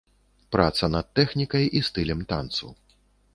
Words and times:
Праца 0.55 0.89
над 0.95 1.09
тэхнікай 1.19 1.69
і 1.81 1.83
стылем 1.89 2.25
танцу. 2.33 2.73